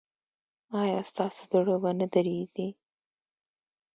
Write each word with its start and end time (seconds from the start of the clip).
ایا 0.81 0.99
ستاسو 1.09 1.41
زړه 1.51 1.75
به 1.81 1.91
نه 1.99 2.05
دریدي؟ 2.13 2.69